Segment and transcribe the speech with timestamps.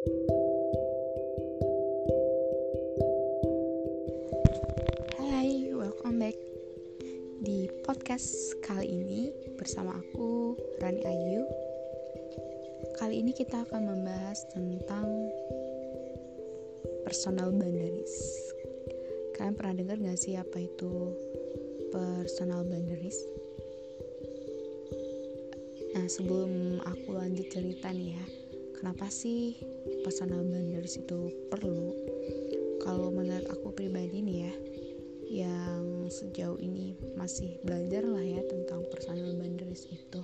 [0.00, 0.08] Hai,
[5.76, 6.40] welcome back
[7.44, 9.28] di podcast kali ini
[9.60, 11.44] bersama aku Rani Ayu.
[12.96, 15.04] Kali ini kita akan membahas tentang
[17.04, 18.16] personal boundaries.
[19.36, 21.12] Kalian pernah dengar gak sih apa itu
[21.92, 23.20] personal boundaries?
[25.92, 28.24] Nah, sebelum aku lanjut cerita nih ya,
[28.80, 29.69] kenapa sih
[30.04, 31.94] personal boundaries itu perlu?
[32.80, 34.54] Kalau menurut aku pribadi nih ya,
[35.30, 40.20] yang sejauh ini masih belajar lah ya tentang personal boundaries itu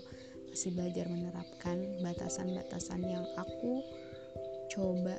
[0.50, 3.84] masih belajar menerapkan batasan-batasan yang aku
[4.74, 5.14] coba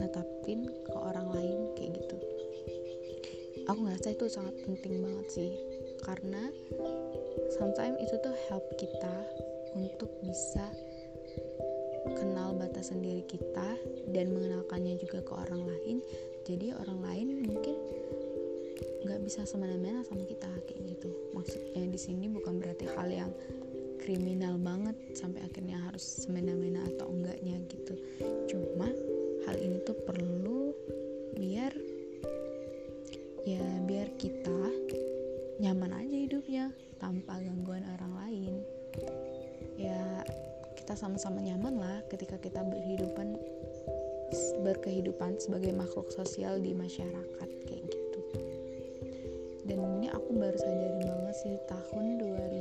[0.00, 2.16] netapin ke orang lain kayak gitu
[3.68, 5.52] aku ngerasa itu sangat penting banget sih
[6.06, 6.48] karena
[7.60, 9.16] sometimes itu tuh help kita
[9.76, 10.64] untuk bisa
[12.16, 13.78] kenal batasan diri kita
[14.14, 15.98] dan mengenalkannya juga ke orang lain
[16.48, 17.76] jadi orang lain mungkin
[19.04, 21.12] nggak bisa semena-mena sama kita kayak gitu.
[21.36, 23.32] Maksudnya di sini bukan berarti hal yang
[24.00, 27.94] kriminal banget sampai akhirnya harus semena-mena atau enggaknya gitu.
[28.50, 28.88] Cuma
[29.46, 30.72] hal ini tuh perlu
[31.36, 31.72] biar
[33.46, 34.60] ya biar kita
[35.62, 36.64] nyaman aja hidupnya
[36.98, 38.54] tanpa gangguan orang lain.
[39.78, 40.26] Ya
[40.88, 43.36] kita sama-sama nyaman lah ketika kita berhidupan
[44.64, 48.20] berkehidupan sebagai makhluk sosial di masyarakat kayak gitu.
[49.68, 52.57] Dan ini aku baru sadarin banget sih tahun 2000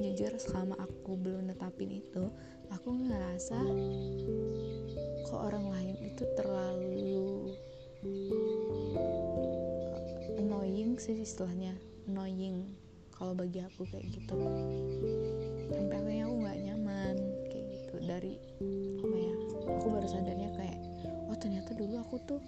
[0.00, 2.32] jujur selama aku belum netapin itu
[2.72, 3.58] aku ngerasa
[5.28, 7.52] kok orang lain itu terlalu
[10.40, 11.76] annoying sih istilahnya.
[12.08, 12.68] Annoying
[13.14, 14.36] kalau bagi aku kayak gitu.
[15.72, 17.16] Sampai akhirnya aku nggak nyaman
[17.48, 17.94] kayak gitu.
[18.02, 18.34] Dari
[19.02, 19.34] apa ya
[19.78, 20.78] aku baru sadarnya kayak
[21.28, 22.40] oh ternyata dulu aku tuh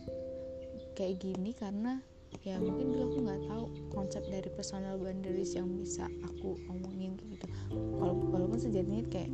[0.98, 2.00] kayak gini karena
[2.42, 3.64] ya mungkin dulu aku nggak tahu
[3.94, 7.46] konsep dari personal boundaries yang bisa aku omongin gitu.
[7.70, 9.30] Kalau walaupun sejatinya kayak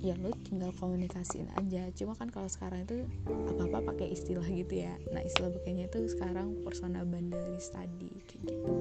[0.00, 1.92] ya lu tinggal komunikasiin aja.
[1.92, 4.96] Cuma kan kalau sekarang itu apa apa pakai istilah gitu ya.
[5.12, 8.72] Nah istilah pakainya itu sekarang personal boundaries tadi kayak gitu.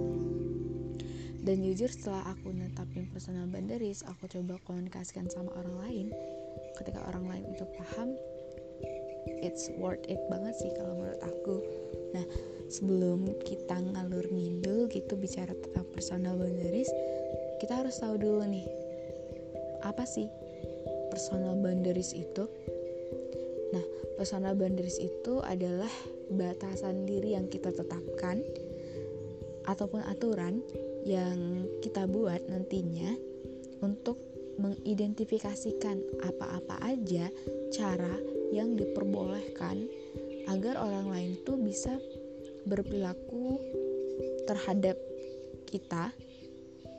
[1.39, 6.07] Dan jujur setelah aku netapin personal boundaries aku coba komunikasikan sama orang lain.
[6.79, 8.16] Ketika orang lain itu paham
[9.39, 11.55] it's worth it banget sih kalau menurut aku.
[12.16, 12.25] Nah
[12.69, 16.89] sebelum kita ngalur ngidul gitu bicara tentang personal boundaries
[17.59, 18.63] kita harus tahu dulu nih
[19.83, 20.29] apa sih
[21.11, 22.47] personal boundaries itu?
[23.75, 23.85] Nah
[24.16, 25.91] personal boundaries itu adalah
[26.29, 28.45] batasan diri yang kita tetapkan
[29.66, 30.61] ataupun aturan
[31.03, 33.13] yang kita buat nantinya
[33.81, 34.19] untuk
[34.59, 37.31] mengidentifikasikan apa-apa aja
[37.72, 39.85] cara yang diperbolehkan
[40.49, 41.93] agar orang lain tuh bisa
[42.65, 43.61] berperilaku
[44.49, 44.97] terhadap
[45.69, 46.09] kita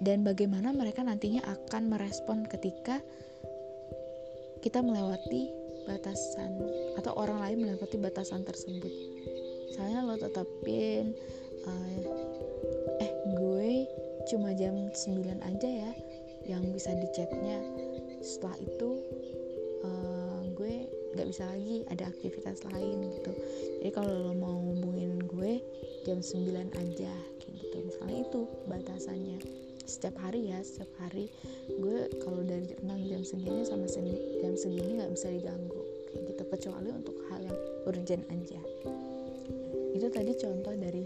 [0.00, 3.02] dan bagaimana mereka nantinya akan merespon ketika
[4.64, 5.50] kita melewati
[5.88, 6.56] batasan
[7.00, 8.92] atau orang lain melewati batasan tersebut.
[9.68, 11.16] Misalnya lo tetapin
[11.66, 13.72] uh, eh gue
[14.28, 14.94] cuma jam 9
[15.40, 15.92] aja ya
[16.48, 17.60] yang bisa dicatnya
[18.20, 18.90] setelah itu
[19.84, 20.19] uh,
[21.14, 23.32] nggak bisa lagi ada aktivitas lain gitu.
[23.82, 25.58] Jadi kalau lo mau hubungin gue
[26.06, 27.12] jam 9 aja
[27.42, 27.76] kayak gitu.
[27.82, 28.40] Misalnya itu
[28.70, 29.38] batasannya.
[29.90, 31.26] Setiap hari ya setiap hari
[31.66, 33.90] gue kalau dari renang jam segini sama
[34.38, 35.82] jam segini nggak bisa diganggu
[36.14, 36.42] kayak gitu.
[36.46, 37.58] Kecuali untuk hal yang
[37.90, 38.60] urgent aja.
[39.90, 41.04] Itu tadi contoh dari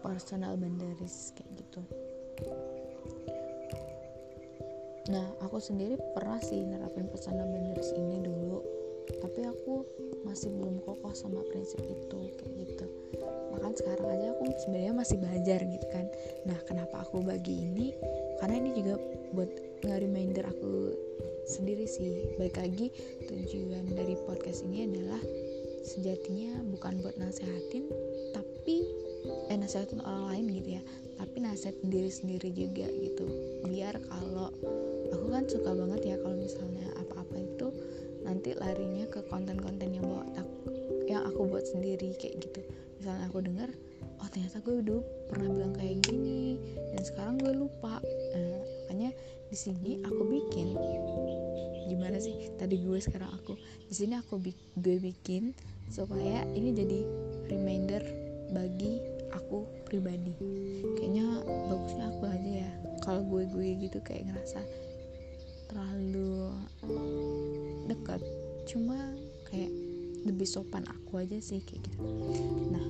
[0.00, 1.80] personal boundaries kayak gitu.
[5.08, 8.77] Nah aku sendiri pernah sih nerapin personal boundaries ini dulu
[9.20, 9.84] tapi aku
[10.28, 12.86] masih belum kokoh sama prinsip itu kayak gitu.
[13.56, 16.06] Bahkan sekarang aja aku sebenarnya masih belajar gitu kan.
[16.44, 17.96] Nah kenapa aku bagi ini?
[18.38, 18.94] Karena ini juga
[19.34, 19.50] buat
[19.82, 20.94] nge-reminder aku
[21.48, 22.36] sendiri sih.
[22.36, 22.92] Baik lagi
[23.26, 25.20] tujuan dari podcast ini adalah
[25.86, 27.88] sejatinya bukan buat nasehatin
[28.36, 28.84] tapi
[29.48, 30.82] eh nasehatin orang lain gitu ya.
[31.18, 33.26] Tapi nasihat diri sendiri juga gitu.
[33.66, 34.54] Biar kalau
[35.10, 37.68] aku kan suka banget ya kalau misalnya apa-apa itu
[38.22, 38.97] nanti larinya
[39.28, 40.48] konten-konten yang bawa tak
[41.08, 42.60] yang aku buat sendiri kayak gitu.
[43.00, 43.68] Misalnya aku dengar
[44.18, 46.58] oh ternyata gue dulu pernah bilang kayak gini
[46.92, 48.02] dan sekarang gue lupa.
[48.34, 49.10] Nah, makanya
[49.48, 50.76] di sini aku bikin
[51.88, 53.56] gimana sih tadi gue sekarang aku
[53.88, 55.56] di sini aku bi gue bikin
[55.88, 57.00] supaya ini jadi
[57.48, 58.04] reminder
[58.52, 59.00] bagi
[59.32, 60.36] aku pribadi.
[61.00, 61.26] Kayaknya
[61.68, 62.70] bagusnya aku aja ya
[63.00, 64.60] kalau gue gue gitu kayak ngerasa
[65.68, 66.52] terlalu
[67.88, 68.20] dekat.
[68.68, 69.16] Cuma
[69.48, 69.72] kayak
[70.28, 71.98] lebih sopan aku aja sih kayak gitu.
[72.72, 72.86] Nah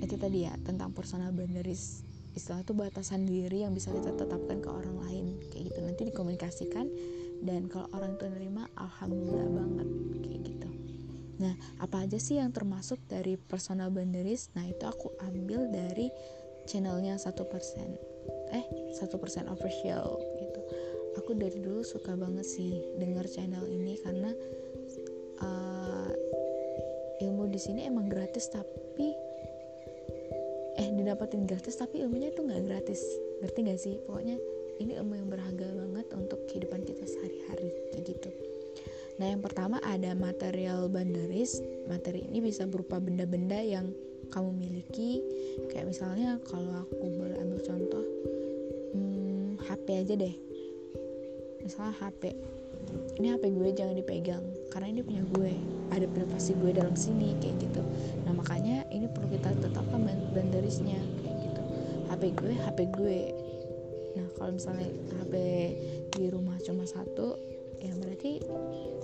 [0.00, 2.04] itu tadi ya tentang personal boundaries.
[2.36, 5.78] Istilah itu batasan diri yang bisa kita tetapkan ke orang lain kayak gitu.
[5.82, 6.86] Nanti dikomunikasikan
[7.42, 9.88] dan kalau orang itu nerima alhamdulillah banget
[10.22, 10.68] kayak gitu.
[11.40, 14.52] Nah apa aja sih yang termasuk dari personal boundaries?
[14.54, 16.12] Nah itu aku ambil dari
[16.68, 17.96] channelnya satu persen
[18.50, 20.60] eh satu persen official gitu.
[21.18, 24.30] Aku dari dulu suka banget sih denger channel ini karena
[27.60, 29.12] sini emang gratis tapi
[30.80, 33.04] eh didapatin gratis tapi ilmunya itu nggak gratis.
[33.44, 33.94] Ngerti gak sih?
[34.08, 34.40] Pokoknya
[34.80, 38.30] ini ilmu yang berharga banget untuk kehidupan kita sehari-hari kayak gitu.
[39.20, 43.92] Nah yang pertama ada material boundaries materi ini bisa berupa benda-benda yang
[44.32, 45.20] kamu miliki.
[45.68, 48.04] Kayak misalnya kalau aku boleh ambil contoh
[48.96, 50.34] hmm, HP aja deh.
[51.60, 52.32] Misalnya HP
[53.20, 55.52] ini HP gue jangan dipegang karena ini punya gue
[55.90, 57.82] ada privasi gue dalam sini kayak gitu.
[58.24, 61.62] Nah makanya ini perlu kita tetapkan boundariesnya kayak gitu.
[62.08, 63.20] HP gue HP gue.
[64.18, 64.88] Nah kalau misalnya
[65.20, 65.34] HP
[66.14, 67.34] di rumah cuma satu
[67.82, 68.38] ya berarti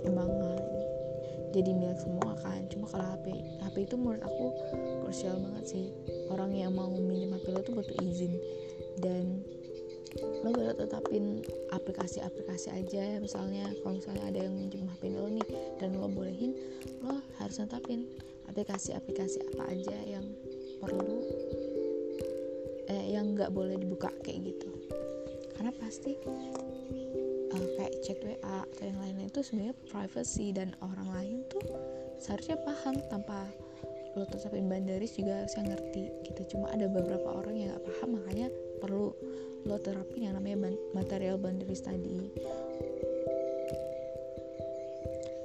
[0.07, 0.31] emang
[1.51, 2.63] jadi milik semua kan.
[2.71, 4.45] Cuma kalau HP HP itu menurut aku
[5.03, 5.85] krusial banget sih.
[6.31, 8.35] Orang yang mau minjem HP lo tuh butuh izin.
[8.97, 9.45] Dan
[10.45, 11.41] lo boleh tetapin
[11.73, 15.47] aplikasi-aplikasi aja misalnya kalau misalnya ada yang minjem HP lo nih
[15.81, 16.53] dan lo bolehin
[17.01, 18.05] lo harus tetapin
[18.47, 20.25] aplikasi-aplikasi apa aja yang
[20.79, 21.19] perlu
[22.87, 24.71] eh yang nggak boleh dibuka kayak gitu.
[25.53, 26.15] Karena pasti
[27.51, 31.63] uh, kayak chat WA atau yang lain-lain itu sebenarnya privacy dan orang lain tuh
[32.23, 33.51] seharusnya paham tanpa
[34.17, 36.41] lo tetapin bandaris juga harusnya ngerti gitu.
[36.55, 38.47] Cuma ada beberapa orang yang nggak paham makanya
[38.79, 39.11] perlu
[39.67, 42.31] lo terapin yang namanya material boundaries tadi.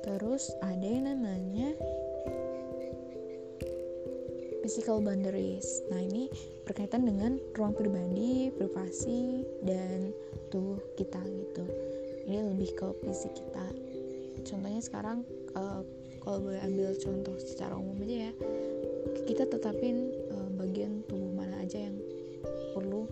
[0.06, 1.74] Terus ada yang namanya
[4.62, 5.82] physical boundaries.
[5.90, 6.30] Nah ini
[6.62, 10.14] berkaitan dengan ruang pribadi privasi dan
[10.54, 11.66] tubuh kita gitu.
[12.30, 13.66] Ini lebih ke fisik kita.
[14.46, 15.26] Contohnya sekarang
[15.58, 15.82] uh,
[16.22, 18.32] kalau boleh ambil contoh secara umum aja ya
[19.26, 21.98] kita tetapin uh, bagian tubuh mana aja yang
[22.74, 23.10] perlu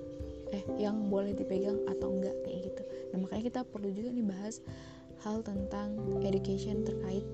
[0.77, 2.83] yang boleh dipegang atau enggak kayak gitu.
[3.15, 4.63] Nah makanya kita perlu juga nih bahas
[5.25, 7.27] hal tentang education terkait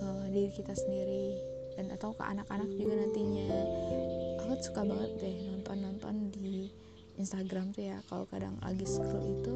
[0.00, 1.36] uh, diri kita sendiri
[1.76, 3.48] dan atau ke anak-anak juga nantinya.
[4.42, 6.72] Aku suka banget deh nonton-nonton di
[7.18, 9.54] Instagram tuh ya kalau kadang lagi scroll itu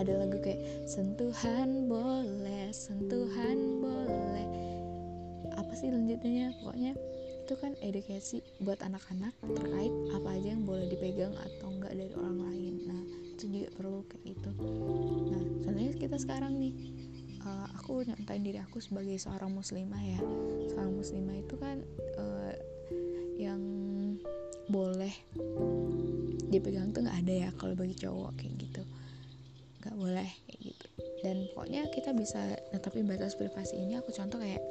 [0.00, 4.46] ada lagu kayak sentuhan boleh sentuhan boleh.
[5.54, 6.50] Apa sih lanjutnya?
[6.58, 6.92] Pokoknya
[7.44, 12.40] itu kan edukasi buat anak-anak terkait apa aja yang boleh dipegang atau enggak dari orang
[12.40, 12.74] lain.
[12.88, 13.02] Nah
[13.36, 14.50] itu juga perlu kayak gitu.
[15.28, 16.72] Nah sebenarnya kita sekarang nih
[17.44, 20.20] uh, aku nyatain diri aku sebagai seorang muslimah ya.
[20.72, 21.84] Seorang muslimah itu kan
[22.16, 22.52] uh,
[23.36, 23.60] yang
[24.72, 25.12] boleh
[26.48, 28.82] dipegang tuh nggak ada ya kalau bagi cowok kayak gitu.
[29.84, 30.86] Nggak boleh kayak gitu.
[31.20, 34.64] Dan pokoknya kita bisa netapin batas privasi ini aku contoh kayak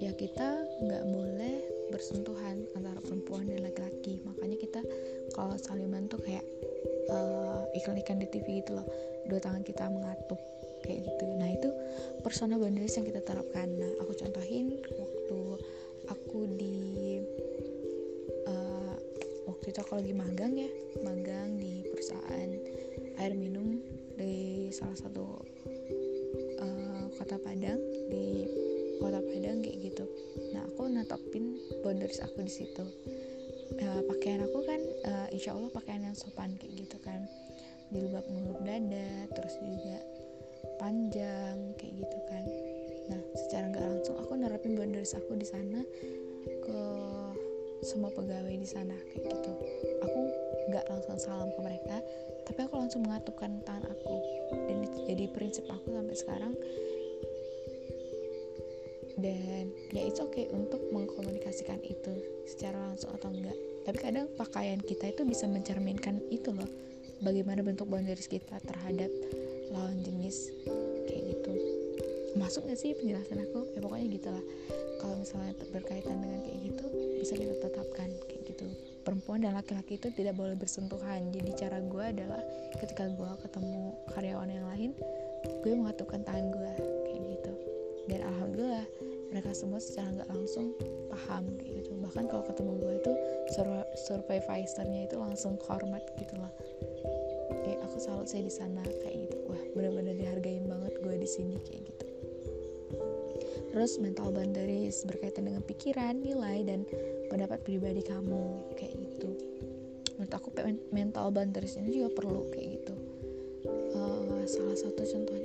[0.00, 4.24] ya kita nggak boleh bersentuhan antara perempuan dan laki-laki.
[4.24, 4.80] Makanya kita
[5.36, 6.44] kalau saliman tuh kayak
[7.12, 8.86] uh, iklan-iklan di TV gitu loh
[9.28, 10.40] dua tangan kita mengatup
[10.82, 11.24] kayak gitu.
[11.38, 11.68] Nah itu
[12.24, 13.68] personal boundaries yang kita terapkan.
[13.76, 15.40] Nah aku contohin waktu
[16.10, 17.20] aku di
[18.48, 18.94] uh,
[19.46, 20.70] waktu itu aku lagi magang ya
[21.04, 22.50] magang di perusahaan
[23.22, 23.78] air minum
[24.18, 25.24] di salah satu
[26.58, 27.78] uh, kota Padang
[28.10, 28.46] di
[29.00, 30.04] kota Padang kayak gitu.
[30.52, 32.84] Nah aku natapin boundaries aku di situ.
[33.72, 37.24] Uh, pakaian aku kan uh, insya Allah pakaian yang sopan kayak gitu kan.
[37.92, 39.98] Jilbab menutup dada terus juga
[40.80, 42.44] panjang kayak gitu kan.
[43.12, 45.80] Nah secara nggak langsung aku nerapin boundaries aku di sana
[46.44, 46.80] ke
[47.82, 49.52] semua pegawai di sana kayak gitu.
[50.04, 50.20] Aku
[50.72, 51.96] nggak langsung salam ke mereka
[52.42, 54.16] tapi aku langsung mengatupkan tangan aku.
[54.52, 56.54] Dan itu jadi prinsip aku sampai sekarang
[59.22, 62.12] dan ya it's okay untuk mengkomunikasikan itu
[62.44, 63.56] secara langsung atau enggak.
[63.82, 66.68] Tapi kadang pakaian kita itu bisa mencerminkan itu loh.
[67.22, 69.10] Bagaimana bentuk boundaries kita terhadap
[69.70, 70.50] lawan jenis
[71.06, 71.52] kayak gitu.
[72.34, 73.66] Masuk gak sih penjelasan aku?
[73.74, 74.44] Ya pokoknya gitulah.
[75.02, 76.84] Kalau misalnya berkaitan dengan kayak gitu
[77.18, 78.66] bisa kita tetapkan kayak gitu.
[79.02, 81.30] Perempuan dan laki-laki itu tidak boleh bersentuhan.
[81.34, 82.42] Jadi cara gue adalah
[82.78, 84.90] ketika gue ketemu karyawan yang lain
[85.62, 86.72] gue mengatupkan tangan gue
[87.06, 87.52] kayak gitu.
[88.10, 88.86] Dan alhamdulillah
[89.32, 90.76] mereka semua secara nggak langsung
[91.08, 91.90] paham kayak gitu.
[92.04, 93.12] Bahkan kalau ketemu gue itu
[93.56, 93.68] sur
[94.06, 96.52] supervisornya itu langsung hormat gitu lah
[97.64, 99.36] kayak aku salut saya di sana kayak gitu.
[99.48, 102.06] Wah benar-benar dihargain banget gue di sini kayak gitu.
[103.72, 106.84] Terus mental boundaries berkaitan dengan pikiran nilai dan
[107.32, 109.32] pendapat pribadi kamu kayak gitu.
[110.20, 110.52] Menurut aku
[110.92, 112.94] mental boundaries ini juga perlu kayak gitu.
[113.96, 115.41] Uh, salah satu contohnya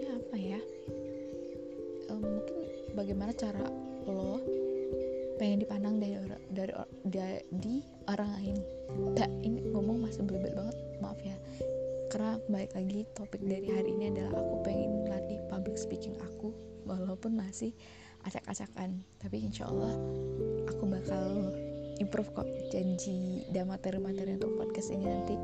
[2.97, 3.61] bagaimana cara
[4.09, 4.41] lo
[5.37, 6.17] pengen dipandang dari
[6.49, 6.73] dari,
[7.05, 7.75] dari di
[8.09, 8.57] orang lain.
[9.13, 11.37] Tak ini ngomong masih belibet banget maaf ya.
[12.09, 16.49] Karena baik lagi topik dari hari ini adalah aku pengen latih public speaking aku
[16.89, 17.69] walaupun masih
[18.25, 19.05] acak-acakan.
[19.21, 19.93] Tapi insya Allah
[20.65, 21.53] aku bakal
[22.01, 25.35] improve kok janji dan materi-materi untuk podcast ini nanti.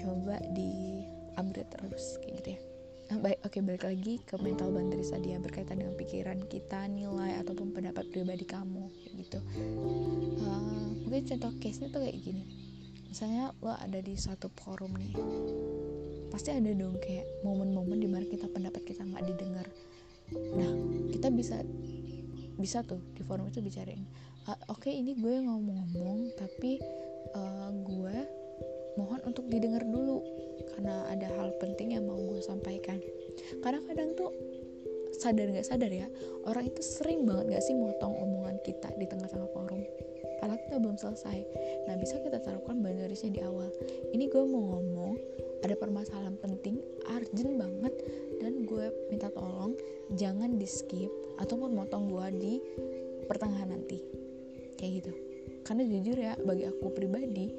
[0.00, 1.04] Coba di
[1.36, 2.60] upgrade terus kayak gitu ya.
[2.60, 2.75] nah,
[3.06, 7.70] baik oke balik lagi ke mental boundaries tadi ya berkaitan dengan pikiran kita nilai ataupun
[7.70, 9.38] pendapat pribadi kamu gitu.
[10.42, 12.44] Uh, mungkin contoh case nya tuh kayak gini.
[13.06, 15.14] Misalnya lo ada di satu forum nih
[16.26, 19.66] pasti ada dong kayak momen-momen di mana kita pendapat kita nggak didengar.
[20.34, 20.70] Nah
[21.14, 21.62] kita bisa
[22.56, 24.00] bisa tuh di forum itu bicarain
[24.48, 26.80] uh, oke okay, ini gue ngomong-ngomong tapi
[27.36, 28.16] uh, gue
[28.96, 30.24] mohon untuk didengar dulu
[30.76, 33.00] karena ada hal penting yang mau gue sampaikan.
[33.64, 34.30] Karena kadang tuh
[35.16, 36.04] sadar nggak sadar ya
[36.44, 39.80] orang itu sering banget gak sih motong omongan kita di tengah-tengah forum?
[40.36, 41.38] Padahal kita belum selesai.
[41.88, 43.72] Nah bisa kita taruhkan boundariesnya di awal.
[44.12, 45.16] Ini gue mau ngomong
[45.64, 46.76] ada permasalahan penting
[47.08, 47.94] urgent banget
[48.44, 49.72] dan gue minta tolong
[50.14, 51.08] jangan di skip
[51.40, 52.54] ataupun motong gue di
[53.24, 53.98] pertengahan nanti.
[54.76, 55.12] Kayak gitu.
[55.64, 57.50] Karena jujur ya bagi aku pribadi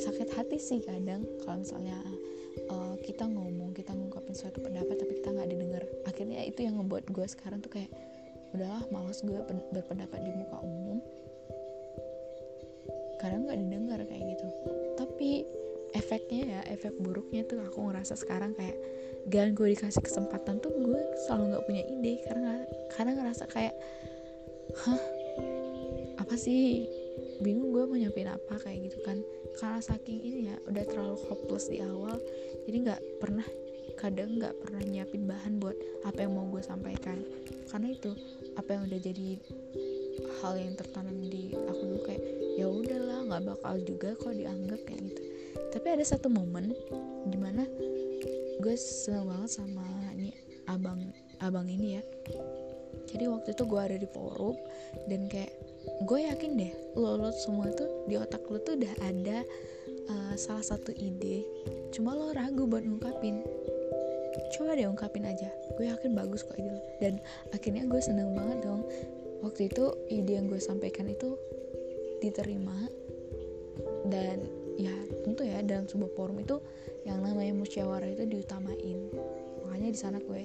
[0.00, 1.98] sakit hati sih kadang kalau misalnya
[2.70, 5.82] uh, kita ngomong kita ngungkapin suatu pendapat tapi kita nggak didengar.
[6.08, 7.90] Akhirnya itu yang ngebuat gue sekarang tuh kayak
[8.54, 9.40] udahlah malas gue
[9.74, 10.98] berpendapat di muka umum.
[13.18, 14.46] Karena nggak didengar kayak gitu.
[15.00, 15.30] Tapi
[15.94, 18.74] efeknya ya efek buruknya tuh aku ngerasa sekarang kayak
[19.30, 22.14] gak gue dikasih kesempatan tuh gue selalu nggak punya ide.
[22.24, 22.52] Karena
[22.94, 23.74] karena ngerasa kayak
[24.84, 25.02] hah
[26.20, 26.86] apa sih?
[27.42, 28.54] Bingung gue mau nyampein apa?
[28.62, 29.18] Kayak gitu kan
[29.60, 32.18] karena saking ini ya udah terlalu hopeless di awal
[32.66, 33.46] jadi nggak pernah
[33.94, 37.22] kadang nggak pernah nyiapin bahan buat apa yang mau gue sampaikan.
[37.70, 38.10] Karena itu
[38.58, 39.28] apa yang udah jadi
[40.42, 42.22] hal yang tertanam di aku dulu kayak
[42.54, 45.22] ya udahlah nggak bakal juga kok dianggap kayak gitu.
[45.74, 46.74] Tapi ada satu momen
[47.28, 47.66] di mana
[48.62, 50.30] gue seneng banget sama ini
[50.70, 51.00] abang
[51.42, 52.02] abang ini ya.
[53.10, 54.56] Jadi waktu itu gue ada di forum
[55.06, 55.54] dan kayak
[56.04, 59.38] gue yakin deh lo lo semua tuh di otak lo tuh udah ada
[60.10, 61.44] uh, salah satu ide.
[61.94, 63.44] Cuma lo ragu buat ngungkapin.
[64.54, 65.50] Coba deh ungkapin aja.
[65.78, 66.82] Gue yakin bagus kok ide lo.
[66.98, 67.22] Dan
[67.54, 68.82] akhirnya gue seneng banget dong.
[69.44, 71.38] Waktu itu ide yang gue sampaikan itu
[72.18, 72.88] diterima.
[74.08, 76.58] Dan ya tentu ya dalam sebuah forum itu
[77.06, 78.98] yang namanya musyawarah itu diutamain.
[79.64, 80.42] Makanya di sana gue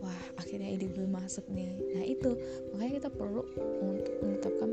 [0.00, 1.70] wah akhirnya ide gue masuk nih.
[1.96, 2.36] Nah itu.
[2.74, 3.44] Makanya kita perlu
[3.84, 4.70] untuk menetapkan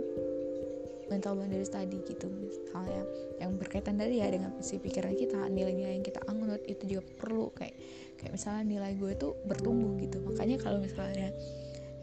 [1.07, 2.27] mental boundaries tadi gitu.
[2.27, 3.03] Misalnya
[3.39, 7.51] yang berkaitan dari ya dengan visi pikiran kita nilai-nilai yang kita anut itu juga perlu.
[7.55, 7.75] Kayak
[8.17, 10.19] kayak misalnya nilai gue tuh bertumbuh gitu.
[10.23, 11.31] Makanya kalau misalnya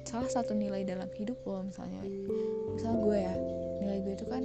[0.05, 2.05] salah satu nilai dalam hidup lo misalnya
[2.77, 3.35] misalnya gue ya
[3.83, 4.45] nilai gue itu kan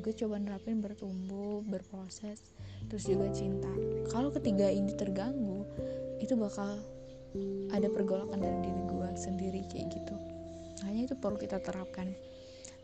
[0.00, 2.40] gue coba nerapin bertumbuh berproses
[2.88, 3.68] terus juga cinta.
[4.08, 5.68] Kalau ketiga ini terganggu
[6.18, 6.80] itu bakal
[7.70, 10.14] ada pergolakan dalam diri gue sendiri kayak gitu.
[10.86, 12.10] Hanya itu perlu kita terapkan.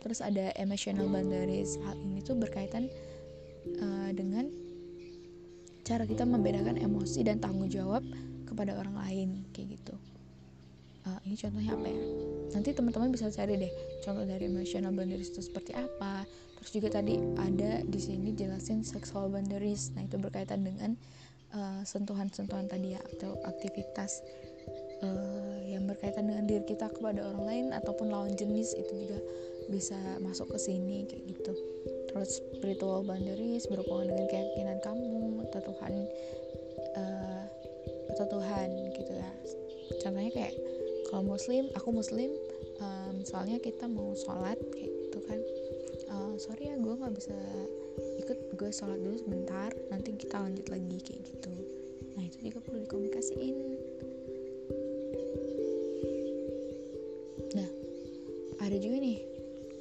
[0.05, 1.81] Terus ada emotional boundaries.
[1.83, 2.87] Hal ini tuh berkaitan
[3.83, 4.47] uh, dengan
[5.87, 8.03] cara kita membedakan emosi dan tanggung jawab
[8.47, 9.95] kepada orang lain kayak gitu.
[11.07, 12.03] Uh, ini contohnya apa ya?
[12.55, 13.73] Nanti teman-teman bisa cari deh
[14.03, 16.26] contoh dari emotional boundaries itu seperti apa.
[16.59, 19.95] Terus juga tadi ada di sini jelasin sexual boundaries.
[19.95, 20.99] Nah itu berkaitan dengan
[21.56, 24.20] eh, sentuhan-sentuhan tadi ya atau aktivitas
[25.02, 29.18] uh, yang berkaitan dengan diri kita kepada orang lain ataupun lawan jenis itu juga
[29.66, 31.52] bisa masuk ke sini kayak gitu.
[32.12, 35.94] Terus spiritual boundaries berhubungan dengan keyakinan kamu atau Tuhan
[36.96, 37.42] uh,
[38.14, 39.30] atau Tuhan gitu ya.
[40.00, 40.54] Contohnya kayak
[41.10, 42.30] kalau muslim aku muslim
[42.78, 45.40] uh, misalnya kita mau sholat kayak gitu kan.
[46.06, 47.36] Uh, sorry ya gue nggak bisa
[48.26, 51.54] ikut gue sholat dulu sebentar nanti kita lanjut lagi kayak gitu.
[52.18, 53.56] Nah itu juga perlu dikomunikasiin.
[57.54, 57.71] Nah
[58.66, 59.23] ada juga nih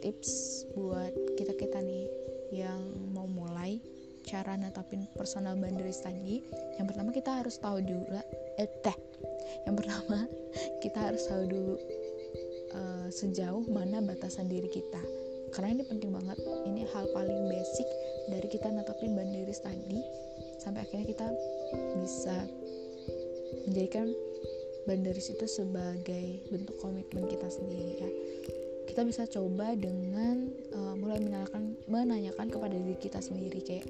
[0.06, 1.10] tips buat
[1.42, 2.06] kita kita nih
[2.54, 2.86] yang
[3.18, 3.82] mau mulai
[4.30, 6.46] cara netapin personal boundaries tadi.
[6.78, 8.06] Yang pertama kita harus tahu dulu
[8.62, 8.98] eh teh.
[9.66, 10.30] Yang pertama
[10.86, 11.76] kita harus tahu dulu
[12.78, 15.02] uh, sejauh mana batasan diri kita.
[15.50, 16.38] Karena ini penting banget
[16.70, 17.90] ini hal paling basic
[18.30, 20.02] dari kita netapin boundaries tadi
[20.62, 21.28] sampai akhirnya kita
[22.02, 22.36] bisa
[23.70, 24.10] menjadikan
[24.86, 28.10] boundaries itu sebagai bentuk komitmen kita sendiri ya.
[28.86, 33.86] Kita bisa coba dengan uh, mulai menanyakan menanyakan kepada diri kita sendiri kayak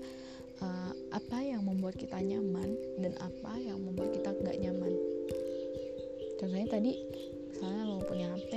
[0.64, 4.94] uh, apa yang membuat kita nyaman dan apa yang membuat kita nggak nyaman.
[6.40, 6.92] Contohnya tadi
[7.56, 8.52] misalnya lo punya HP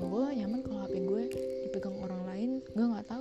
[0.00, 1.22] gue nyaman kalau HP gue
[1.66, 3.19] dipegang orang lain gue nggak tahu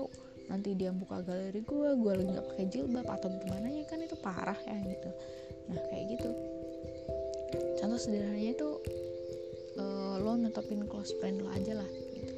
[0.59, 4.19] nanti dia buka galeri gue gue lagi nggak pakai jilbab atau gimana ya kan itu
[4.19, 5.09] parah ya gitu.
[5.71, 6.29] Nah kayak gitu.
[7.79, 8.69] Contoh sederhananya itu
[9.79, 12.33] uh, lo netopin close friend lo aja lah gitu.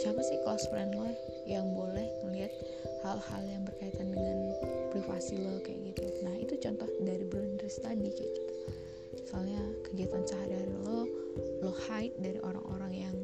[0.00, 1.04] Siapa sih close friend lo
[1.44, 2.56] yang boleh ngeliat
[3.04, 4.56] hal-hal yang berkaitan dengan
[4.88, 6.00] privasi lo kayak gitu?
[6.24, 8.52] Nah itu contoh dari boundaries tadi kayak gitu.
[9.28, 11.04] Soalnya kegiatan sehari-hari lo
[11.60, 13.16] lo hide dari orang-orang yang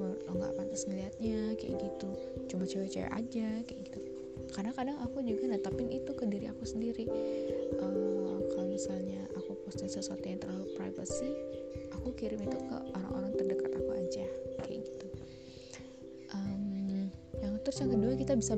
[0.00, 2.08] lo nggak pantas ngeliatnya kayak gitu.
[2.52, 4.00] Coba cewek-cewek aja kayak gitu.
[4.52, 7.04] Karena kadang aku juga netapin itu ke diri aku sendiri.
[7.80, 11.32] Uh, kalau misalnya aku posting sesuatu yang terlalu privacy
[12.06, 14.26] aku kirim itu ke orang-orang terdekat aku aja
[14.62, 15.06] kayak gitu.
[16.30, 17.10] Um,
[17.42, 18.54] yang terus yang kedua kita bisa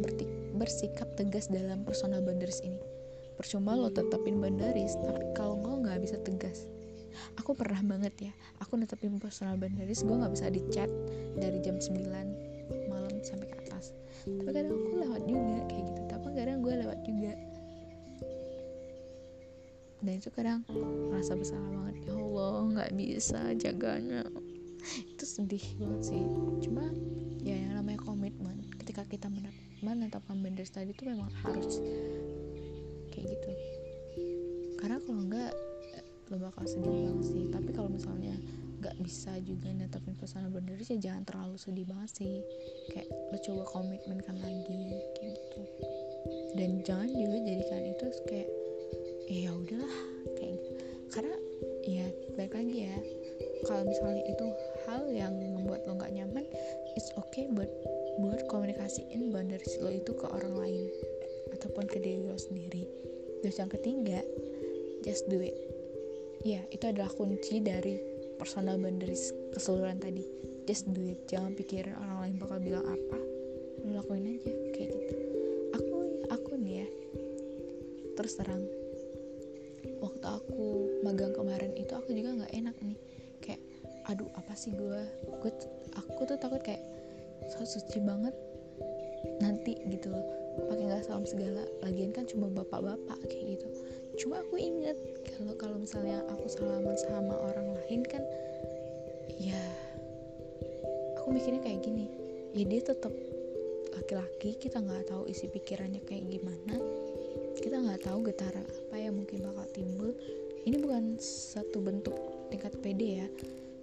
[0.52, 2.76] bersikap tegas dalam personal boundaries ini.
[3.40, 6.68] Percuma lo tetapin boundaries tapi kalau lo nggak bisa tegas
[7.40, 10.90] aku pernah banget ya aku netepin personal boundaries gue nggak bisa di chat
[11.38, 12.48] dari jam 9
[12.88, 13.96] malam sampai ke atas.
[14.24, 17.32] Tapi kadang aku lewat juga kayak gitu tapi kadang gue lewat juga.
[19.98, 20.62] Dan itu kadang
[21.10, 21.96] merasa bersalah banget.
[22.06, 24.22] Ya Allah nggak bisa jaganya.
[25.16, 26.22] Itu sedih banget sih.
[26.62, 26.84] Cuma
[27.42, 28.62] ya yang namanya komitmen.
[28.78, 29.26] Ketika kita
[29.82, 31.82] menetapkan boundaries tadi itu memang harus
[33.10, 33.50] kayak gitu.
[34.78, 35.52] Karena kalau enggak
[36.28, 37.44] lo bakal sedih banget sih.
[37.48, 38.36] Tapi kalau misalnya
[38.78, 42.34] nggak bisa juga netapin personal boundaries ya jangan terlalu sedih banget sih.
[42.92, 44.82] Kayak lo coba komitmen kan lagi
[45.18, 45.62] gitu.
[46.54, 48.48] Dan jangan juga jadikan itu kayak
[49.28, 49.96] eh, ya udahlah
[50.36, 50.70] kayak gitu.
[51.08, 51.36] Karena
[51.88, 52.96] ya baik lagi ya
[53.66, 54.46] kalau misalnya itu
[54.86, 56.44] hal yang membuat lo nggak nyaman
[56.94, 57.68] it's okay buat
[58.22, 60.86] buat komunikasiin boundaries lo itu ke orang lain
[61.56, 62.86] ataupun ke diri lo sendiri.
[63.42, 64.20] Terus yang ketiga
[65.06, 65.67] just do it
[66.46, 67.98] ya itu adalah kunci dari
[68.38, 70.22] personal boundaries keseluruhan tadi.
[70.68, 71.26] Just do it.
[71.26, 73.18] Jangan pikirin orang lain bakal bilang apa.
[73.82, 75.16] Lo lakuin aja kayak gitu.
[75.74, 75.96] Aku
[76.30, 76.88] aku nih ya
[78.14, 78.62] terus terang.
[79.98, 80.66] Waktu aku
[81.02, 82.98] magang kemarin itu aku juga nggak enak nih.
[83.42, 83.62] Kayak
[84.06, 85.00] aduh apa sih gue
[85.42, 85.52] gue
[85.96, 86.82] aku tuh takut kayak
[87.48, 88.34] so suci banget
[89.42, 90.12] nanti gitu
[90.68, 91.64] pakai nggak salam segala.
[91.82, 93.68] Lagian kan cuma bapak-bapak kayak gitu
[94.18, 94.98] cuma aku inget
[95.38, 98.22] kalau kalau misalnya aku salaman sama orang lain kan
[99.38, 99.58] ya
[101.22, 102.10] aku mikirnya kayak gini
[102.52, 103.14] ya dia tetap
[103.94, 106.76] laki-laki kita nggak tahu isi pikirannya kayak gimana
[107.58, 110.14] kita nggak tahu getaran apa yang mungkin bakal timbul.
[110.62, 112.14] Ini bukan satu bentuk
[112.52, 113.28] tingkat pede ya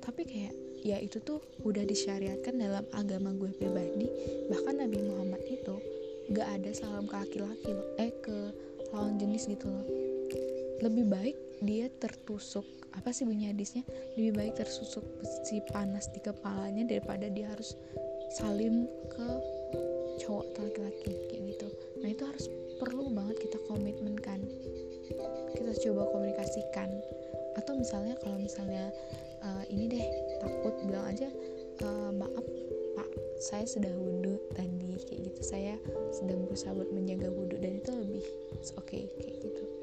[0.06, 0.54] tapi kayak
[0.86, 4.06] ya itu tuh udah disyariatkan dalam agama gue pribadi
[4.54, 5.82] bahkan Nabi Muhammad itu
[6.30, 8.54] gak ada salam ke laki-laki eh ke
[8.94, 10.05] lawan jenis gitu loh
[10.84, 13.84] lebih baik dia tertusuk apa sih bunyi hadisnya?
[14.16, 17.76] Lebih baik tersusuk besi panas di kepalanya daripada dia harus
[18.40, 19.28] salim ke
[20.24, 21.68] cowok atau laki-laki kayak gitu.
[22.00, 22.46] Nah itu harus
[22.80, 24.40] perlu banget kita komitmen kan
[25.60, 26.90] kita coba komunikasikan.
[27.60, 28.92] Atau misalnya kalau misalnya
[29.44, 30.06] uh, ini deh
[30.40, 31.28] takut bilang aja
[31.84, 32.46] uh, maaf
[32.96, 33.10] pak
[33.44, 35.42] saya sudah wudhu tadi kayak gitu.
[35.44, 35.76] Saya
[36.16, 38.24] sedang berusaha buat menjaga wudhu dan itu lebih
[38.80, 39.75] oke okay, kayak gitu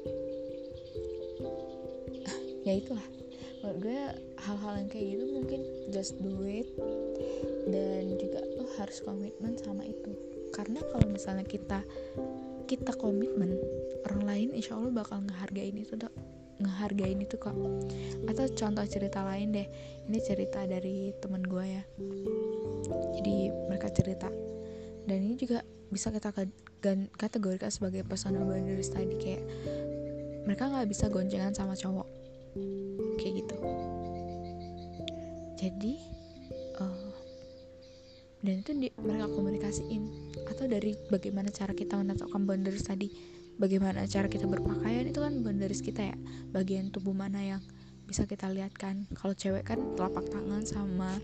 [2.63, 3.03] ya itulah.
[3.63, 3.99] Menurut gue
[4.43, 6.67] hal-hal yang kayak gitu mungkin just do it.
[7.63, 10.11] Dan juga lo harus komitmen sama itu.
[10.51, 11.79] Karena kalau misalnya kita
[12.67, 13.55] kita komitmen
[14.07, 16.11] orang lain insya Allah bakal ngehargain itu dok.
[16.59, 17.55] Ngehargain itu kok.
[18.27, 19.67] Atau contoh cerita lain deh.
[20.11, 21.83] Ini cerita dari teman gue ya.
[23.19, 24.27] Jadi mereka cerita.
[25.07, 26.35] Dan ini juga bisa kita
[27.15, 29.15] kategorikan sebagai personal boundaries tadi.
[29.19, 29.43] Kayak
[30.43, 32.22] mereka nggak bisa goncengan sama cowok
[33.19, 33.55] kayak gitu.
[35.57, 35.93] Jadi
[36.79, 37.13] uh,
[38.43, 40.03] dan itu di, mereka komunikasiin.
[40.51, 43.07] Atau dari bagaimana cara kita menetapkan boundaries tadi.
[43.55, 46.15] Bagaimana cara kita berpakaian itu kan boundaries kita ya.
[46.51, 47.61] Bagian tubuh mana yang
[48.03, 49.07] bisa kita lihat kan.
[49.15, 51.15] Kalau cewek kan telapak tangan sama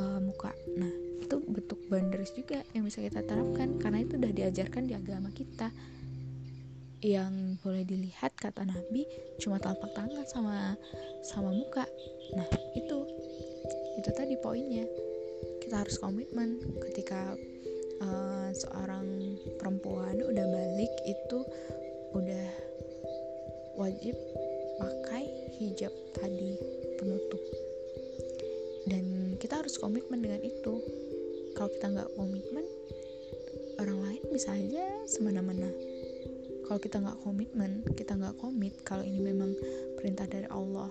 [0.00, 0.56] uh, muka.
[0.80, 0.88] Nah
[1.20, 3.76] itu bentuk boundaries juga yang bisa kita terapkan.
[3.76, 5.68] Karena itu udah diajarkan di agama kita
[7.04, 9.04] yang boleh dilihat kata Nabi
[9.36, 10.72] cuma telapak tangan sama
[11.20, 11.84] sama muka.
[12.32, 13.04] Nah itu
[14.00, 14.88] itu tadi poinnya.
[15.60, 17.36] Kita harus komitmen ketika
[18.00, 21.44] uh, seorang perempuan udah balik itu
[22.16, 22.48] udah
[23.76, 24.16] wajib
[24.80, 25.28] pakai
[25.60, 26.56] hijab tadi
[26.96, 27.42] penutup.
[28.88, 30.80] Dan kita harus komitmen dengan itu.
[31.52, 32.64] Kalau kita nggak komitmen
[33.76, 35.68] orang lain bisa aja semena-mena
[36.74, 39.54] kalau kita nggak komitmen kita nggak komit kalau ini memang
[39.94, 40.90] perintah dari Allah.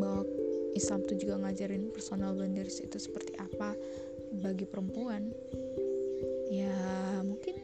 [0.00, 0.24] Bahwa
[0.72, 3.76] Islam tuh juga ngajarin personal boundaries itu seperti apa
[4.40, 5.28] bagi perempuan.
[6.48, 6.72] Ya
[7.20, 7.60] mungkin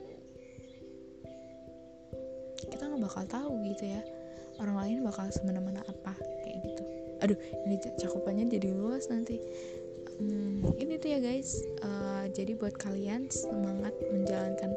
[2.68, 4.05] kita nggak bakal tahu gitu ya.
[4.61, 6.85] Orang lain bakal semena-mena apa kayak gitu.
[7.24, 9.40] Aduh ini cakupannya jadi luas nanti.
[10.20, 14.77] Hmm, ini tuh ya guys uh, jadi buat kalian semangat menjalankan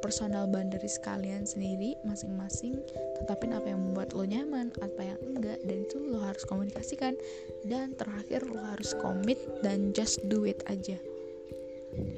[0.00, 2.78] personal boundaries kalian sendiri masing-masing.
[3.22, 7.14] Tetapin apa yang membuat lo nyaman apa yang enggak dan itu lo harus komunikasikan.
[7.66, 10.96] Dan terakhir lo harus komit dan just do it aja.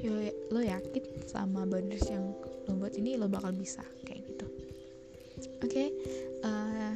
[0.03, 0.19] Yo
[0.51, 2.35] lo yakin sama boundaries yang
[2.67, 4.47] lo buat ini lo bakal bisa kayak gitu.
[5.63, 5.87] Oke okay,
[6.43, 6.95] uh, eh,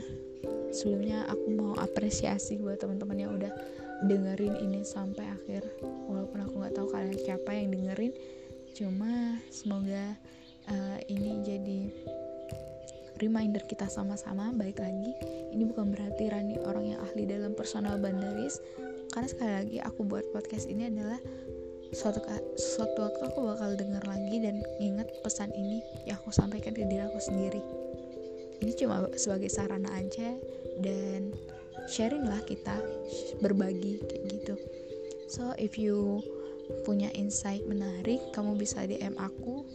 [0.76, 3.54] sebelumnya aku mau apresiasi buat teman-teman yang udah
[4.04, 5.64] dengerin ini sampai akhir.
[6.12, 8.14] Walaupun aku nggak tahu kalian siapa yang dengerin
[8.74, 10.18] cuma semoga
[10.70, 11.80] uh, ini jadi
[13.20, 15.12] reminder kita sama-sama baik lagi.
[15.54, 18.60] Ini bukan berarti Rani orang yang ahli dalam personal boundaries
[19.14, 21.22] karena sekali lagi aku buat podcast ini adalah
[21.94, 22.26] suatu
[22.58, 27.06] suatu waktu aku bakal dengar lagi dan ingat pesan ini yang aku sampaikan ke diri
[27.06, 27.62] aku sendiri.
[28.66, 30.34] Ini cuma sebagai sarana aja
[30.82, 31.30] dan
[31.86, 32.82] sharing lah kita
[33.44, 34.56] berbagi kayak gitu.
[35.30, 36.26] So if you
[36.88, 39.68] punya insight menarik kamu bisa DM aku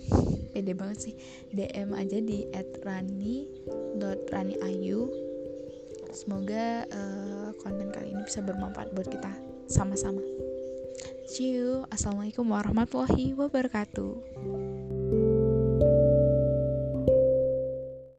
[0.59, 1.15] pede banget sih.
[1.55, 2.51] DM aja di
[2.83, 3.47] @rani.raniayu
[6.11, 9.31] semoga uh, konten kali ini bisa bermanfaat buat kita
[9.71, 10.19] sama-sama.
[11.31, 11.87] See you.
[11.95, 14.78] Assalamualaikum warahmatullahi wabarakatuh